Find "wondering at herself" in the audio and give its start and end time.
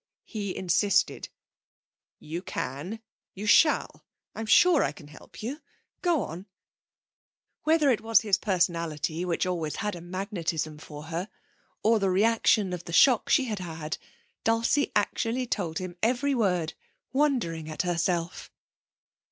17.13-18.51